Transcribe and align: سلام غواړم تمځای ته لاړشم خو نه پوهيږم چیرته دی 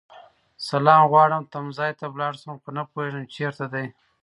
سلام 0.67 1.01
غواړم 1.11 1.43
تمځای 1.53 1.91
ته 1.99 2.05
لاړشم 2.21 2.53
خو 2.61 2.69
نه 2.77 2.83
پوهيږم 2.91 3.23
چیرته 3.35 3.65
دی 3.73 3.85